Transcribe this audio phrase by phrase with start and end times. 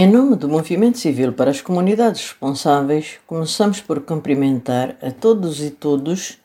[0.00, 5.70] Em nome do Movimento Civil para as Comunidades Responsáveis, começamos por cumprimentar a todos e
[5.70, 6.38] todos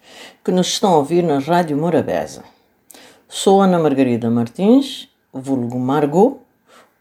[0.44, 2.44] que nos estão a ouvir na Rádio Morabeza.
[3.30, 6.40] Sou Ana Margarida Martins, vulgo Margot,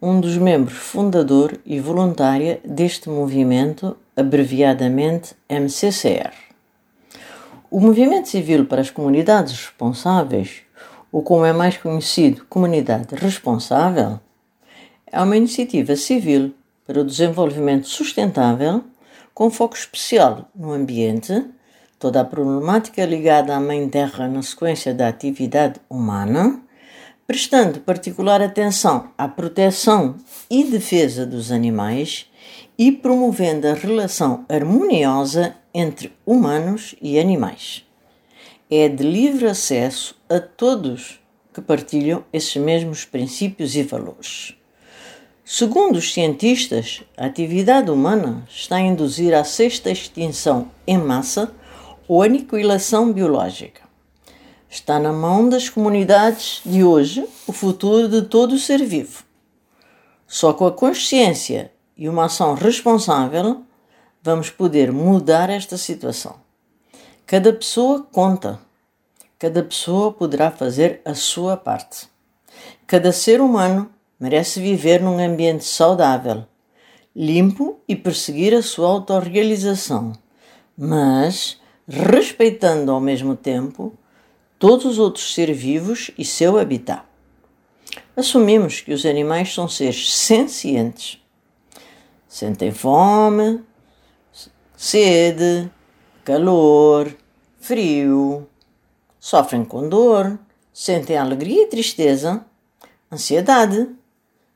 [0.02, 6.34] um dos membros fundador e voluntária deste movimento, abreviadamente MCCR.
[7.70, 10.64] O Movimento Civil para as Comunidades Responsáveis,
[11.10, 14.20] ou como é mais conhecido, Comunidade Responsável,
[15.12, 16.54] é uma iniciativa civil
[16.86, 18.82] para o desenvolvimento sustentável,
[19.34, 21.44] com foco especial no ambiente,
[21.98, 26.60] toda a problemática ligada à Mãe Terra na sequência da atividade humana,
[27.26, 30.16] prestando particular atenção à proteção
[30.50, 32.26] e defesa dos animais
[32.78, 37.84] e promovendo a relação harmoniosa entre humanos e animais.
[38.70, 41.20] É de livre acesso a todos
[41.52, 44.56] que partilham esses mesmos princípios e valores.
[45.44, 51.52] Segundo os cientistas, a atividade humana está a induzir a sexta extinção em massa
[52.06, 53.82] ou aniquilação biológica.
[54.70, 59.24] Está na mão das comunidades de hoje o futuro de todo o ser vivo.
[60.28, 63.62] Só com a consciência e uma ação responsável
[64.22, 66.36] vamos poder mudar esta situação.
[67.26, 68.60] Cada pessoa conta.
[69.40, 72.08] Cada pessoa poderá fazer a sua parte.
[72.86, 73.91] Cada ser humano
[74.22, 76.44] merece viver num ambiente saudável,
[77.14, 80.12] limpo e perseguir a sua autorrealização,
[80.78, 83.92] mas respeitando ao mesmo tempo
[84.60, 87.02] todos os outros seres vivos e seu habitat.
[88.16, 91.20] Assumimos que os animais são seres sencientes.
[92.28, 93.60] Sentem fome,
[94.76, 95.68] sede,
[96.24, 97.12] calor,
[97.58, 98.48] frio,
[99.18, 100.38] sofrem com dor,
[100.72, 102.46] sentem alegria e tristeza,
[103.10, 103.88] ansiedade,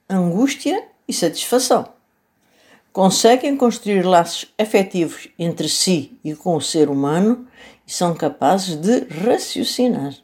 [0.08, 1.88] angústia e satisfação.
[2.92, 7.46] Conseguem construir laços afetivos entre si e com o ser humano
[7.86, 10.14] e são capazes de raciocinar.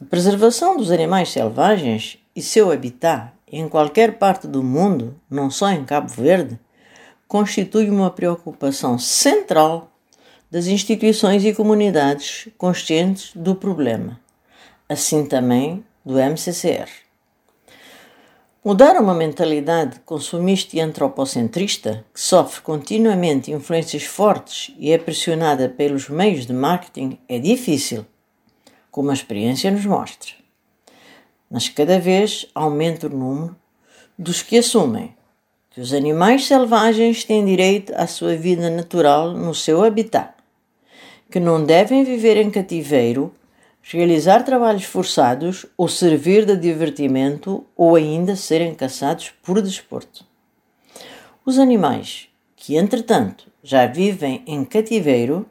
[0.00, 5.70] A preservação dos animais selvagens e seu habitat em qualquer parte do mundo, não só
[5.70, 6.58] em Cabo Verde,
[7.26, 9.90] constitui uma preocupação central
[10.50, 14.20] das instituições e comunidades conscientes do problema,
[14.88, 17.09] assim também do MCCR.
[18.62, 26.10] Mudar uma mentalidade consumista e antropocentrista, que sofre continuamente influências fortes e é pressionada pelos
[26.10, 28.04] meios de marketing, é difícil,
[28.90, 30.32] como a experiência nos mostra.
[31.50, 33.56] Mas cada vez aumenta o número
[34.18, 35.16] dos que assumem
[35.70, 40.34] que os animais selvagens têm direito à sua vida natural no seu habitat,
[41.30, 43.34] que não devem viver em cativeiro
[43.82, 50.24] realizar trabalhos forçados ou servir de divertimento ou ainda serem caçados por desporto.
[51.44, 55.46] Os animais que, entretanto, já vivem em cativeiro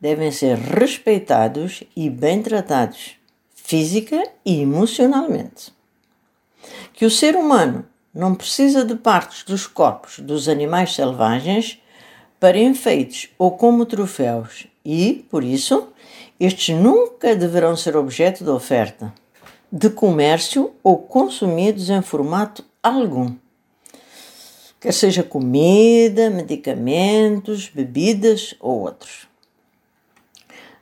[0.00, 3.16] devem ser respeitados e bem tratados,
[3.54, 5.72] física e emocionalmente.
[6.92, 11.80] Que o ser humano não precisa de partes dos corpos dos animais selvagens
[12.38, 15.88] para enfeites ou como troféus e, por isso,
[16.40, 19.12] estes nunca deverão ser objeto de oferta,
[19.70, 23.36] de comércio ou consumidos em formato algum.
[24.80, 29.28] Quer seja comida, medicamentos, bebidas ou outros.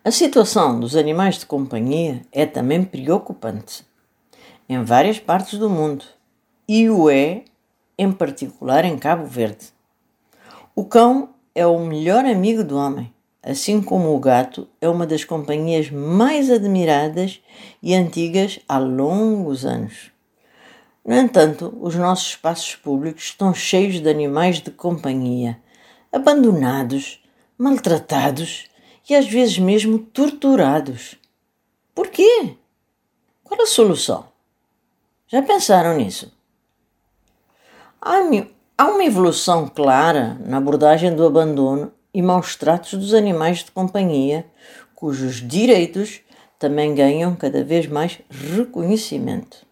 [0.04, 3.84] A situação dos animais de companhia é também preocupante
[4.68, 6.04] em várias partes do mundo
[6.68, 7.42] e o é,
[7.98, 9.66] em particular, em Cabo Verde.
[10.76, 13.12] O cão é o melhor amigo do homem
[13.48, 17.40] assim como o gato, é uma das companhias mais admiradas
[17.82, 20.10] e antigas há longos anos.
[21.02, 25.58] No entanto, os nossos espaços públicos estão cheios de animais de companhia,
[26.12, 27.24] abandonados,
[27.56, 28.66] maltratados
[29.08, 31.16] e às vezes mesmo torturados.
[31.94, 32.54] Por quê?
[33.42, 34.26] Qual a solução?
[35.26, 36.30] Já pensaram nisso?
[38.00, 44.44] Há uma evolução clara na abordagem do abandono e maus tratos dos animais de companhia,
[44.92, 46.20] cujos direitos
[46.58, 49.64] também ganham cada vez mais reconhecimento.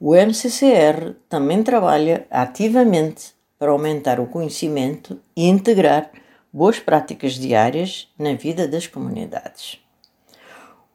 [0.00, 6.10] O MCCR também trabalha ativamente para aumentar o conhecimento e integrar
[6.50, 9.78] boas práticas diárias na vida das comunidades.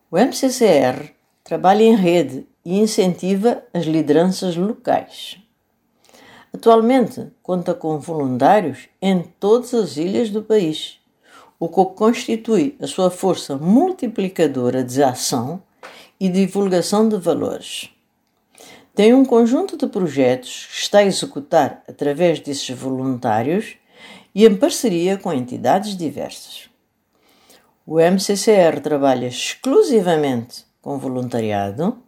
[0.09, 1.11] O MCCR
[1.43, 5.37] trabalha em rede e incentiva as lideranças locais.
[6.57, 10.97] Atualmente conta com voluntários em todas as ilhas do país,
[11.59, 15.61] o que constitui a sua força multiplicadora de ação
[16.19, 17.91] e divulgação de valores.
[18.95, 23.75] tem um conjunto de projetos que está a executar através desses voluntários
[24.33, 26.71] e em parceria com entidades diversas.
[27.85, 31.99] O MCCR trabalha exclusivamente com voluntariado,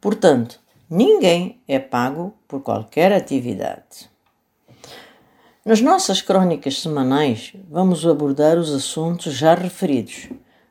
[0.00, 0.58] portanto,
[0.90, 4.10] ninguém é pago por qualquer atividade.
[5.64, 10.28] Nas nossas crónicas semanais, vamos abordar os assuntos já referidos,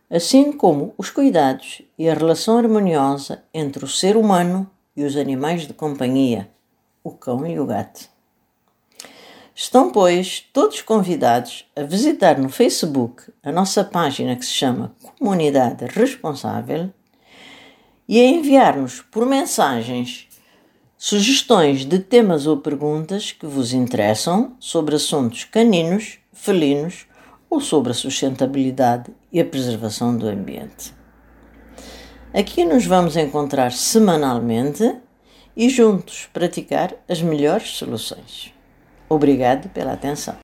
[0.09, 5.67] assim como os cuidados e a relação harmoniosa entre o ser humano e os animais
[5.67, 6.49] de companhia,
[7.03, 8.09] o cão e o gato.
[9.53, 15.85] Estão, pois, todos convidados a visitar no Facebook a nossa página que se chama Comunidade
[15.85, 16.91] Responsável
[18.07, 20.27] e a enviar-nos por mensagens
[20.97, 27.05] sugestões de temas ou perguntas que vos interessam sobre assuntos caninos, felinos
[27.49, 30.93] ou sobre a sustentabilidade e a preservação do ambiente.
[32.33, 34.95] Aqui nos vamos encontrar semanalmente
[35.55, 38.53] e juntos praticar as melhores soluções.
[39.09, 40.35] Obrigado pela atenção.